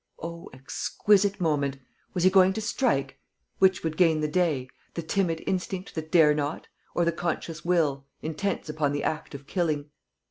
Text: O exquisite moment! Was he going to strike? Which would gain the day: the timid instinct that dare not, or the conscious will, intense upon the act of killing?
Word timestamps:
O 0.17 0.49
exquisite 0.51 1.39
moment! 1.39 1.77
Was 2.15 2.23
he 2.23 2.31
going 2.31 2.53
to 2.53 2.59
strike? 2.61 3.19
Which 3.59 3.83
would 3.83 3.97
gain 3.97 4.19
the 4.19 4.27
day: 4.27 4.67
the 4.95 5.03
timid 5.03 5.43
instinct 5.45 5.93
that 5.93 6.11
dare 6.11 6.33
not, 6.33 6.67
or 6.95 7.05
the 7.05 7.11
conscious 7.11 7.63
will, 7.63 8.07
intense 8.23 8.67
upon 8.67 8.93
the 8.93 9.03
act 9.03 9.35
of 9.35 9.45
killing? 9.45 9.91